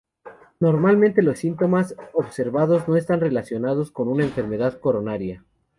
[0.59, 5.45] Normalmente los síntomas observados no están relacionados con una enfermedad coronaria.